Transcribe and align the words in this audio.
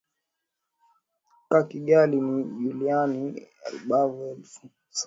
ka 1.49 1.59
kigali 1.69 2.17
ni 2.27 2.37
juliani 2.61 3.23
rubavu 3.71 4.21
elefiki 4.25 4.49
swahili 4.53 4.69